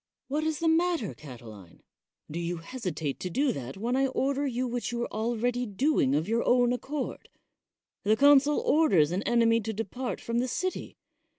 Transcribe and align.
What 0.29 0.43
is 0.43 0.57
the 0.57 0.67
matter, 0.67 1.09
Cati 1.13 1.43
100 1.43 1.43
CICERO 1.43 1.47
line? 1.49 1.83
Do 2.31 2.39
you 2.39 2.57
hesitate 2.57 3.19
to 3.19 3.29
do 3.29 3.51
that 3.53 3.77
when 3.77 3.95
I 3.95 4.07
order 4.07 4.47
you 4.47 4.67
which 4.67 4.91
you 4.91 4.97
were 4.97 5.13
already 5.13 5.67
doing 5.67 6.15
of 6.15 6.27
your 6.27 6.43
own 6.43 6.73
accord? 6.73 7.29
The 8.03 8.15
consul 8.15 8.59
orders 8.61 9.11
an 9.11 9.21
enemy 9.27 9.61
to 9.61 9.73
depart 9.73 10.19
from 10.19 10.39
the 10.39 10.47
city. 10.47 10.97